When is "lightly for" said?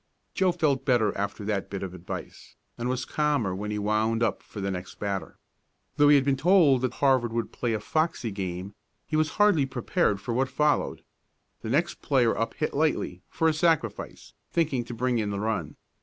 12.73-13.47